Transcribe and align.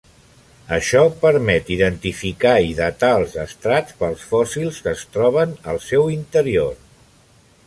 Això 0.77 1.01
permet 1.25 1.69
identificar 1.75 2.55
i 2.69 2.73
datar 2.81 3.11
els 3.19 3.37
estrats 3.45 3.99
pels 4.03 4.27
fòssils 4.33 4.83
que 4.87 4.97
es 5.01 5.05
troben 5.19 5.57
al 5.75 5.83
seu 5.91 6.13
interior. 6.19 6.79